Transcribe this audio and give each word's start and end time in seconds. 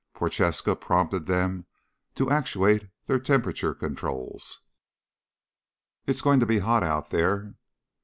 Prochaska 0.15 0.75
prompted 0.75 1.27
them 1.27 1.67
to 2.15 2.31
actuate 2.31 2.89
their 3.05 3.19
temperature 3.19 3.75
controls: 3.75 4.61
"It's 6.07 6.21
going 6.21 6.39
to 6.39 6.47
be 6.47 6.57
hot 6.57 6.81
out 6.81 7.11
there." 7.11 7.53